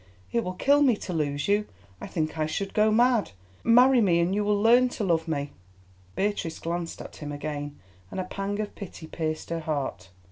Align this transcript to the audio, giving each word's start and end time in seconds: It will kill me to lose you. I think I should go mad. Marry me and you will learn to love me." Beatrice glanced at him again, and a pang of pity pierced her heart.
It 0.31 0.43
will 0.43 0.53
kill 0.55 0.81
me 0.81 0.95
to 0.97 1.13
lose 1.13 1.47
you. 1.47 1.67
I 2.01 2.07
think 2.07 2.35
I 2.39 2.47
should 2.47 2.73
go 2.73 2.89
mad. 2.89 3.33
Marry 3.63 4.01
me 4.01 4.19
and 4.19 4.33
you 4.33 4.43
will 4.43 4.59
learn 4.59 4.89
to 4.89 5.03
love 5.03 5.27
me." 5.27 5.51
Beatrice 6.15 6.57
glanced 6.57 7.03
at 7.03 7.17
him 7.17 7.31
again, 7.31 7.79
and 8.09 8.19
a 8.19 8.23
pang 8.23 8.59
of 8.59 8.73
pity 8.73 9.05
pierced 9.05 9.51
her 9.51 9.59
heart. 9.59 10.09